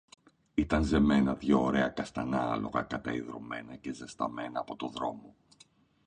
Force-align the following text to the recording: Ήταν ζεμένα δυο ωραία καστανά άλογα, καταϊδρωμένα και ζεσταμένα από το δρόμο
Ήταν 0.53 0.83
ζεμένα 0.83 1.33
δυο 1.35 1.61
ωραία 1.63 1.87
καστανά 1.87 2.51
άλογα, 2.51 2.81
καταϊδρωμένα 2.81 3.75
και 3.75 3.93
ζεσταμένα 3.93 4.59
από 4.59 4.75
το 4.75 4.87
δρόμο 4.87 5.35